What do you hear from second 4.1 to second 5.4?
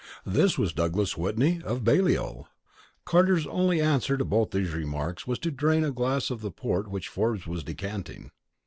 to both these remarks was